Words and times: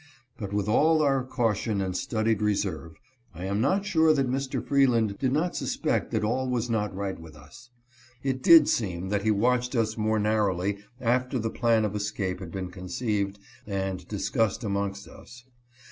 But 0.35 0.51
with 0.51 0.67
all 0.67 1.03
our 1.03 1.23
caution 1.23 1.79
and 1.79 1.95
studied 1.95 2.41
reserve, 2.41 2.95
I 3.35 3.45
am 3.45 3.61
not 3.61 3.85
sure 3.85 4.13
that 4.15 4.27
Mr. 4.27 4.65
Freeland 4.67 5.19
did 5.19 5.31
not 5.31 5.55
suspect 5.55 6.09
that 6.09 6.23
all 6.23 6.49
was 6.49 6.71
not 6.71 6.91
right 6.95 7.19
with 7.21 7.35
us. 7.35 7.69
It 8.23 8.41
did 8.41 8.67
seem 8.67 9.09
that 9.09 9.21
he 9.21 9.29
watched 9.29 9.75
us 9.75 9.99
more 9.99 10.17
narrowly 10.17 10.79
after 10.99 11.37
the 11.37 11.51
plan 11.51 11.85
of 11.85 11.95
escape 11.95 12.39
had 12.39 12.51
been 12.51 12.71
conceived 12.71 13.37
and 13.67 14.07
discussed 14.07 14.63
amongst 14.63 15.07
us. 15.07 15.45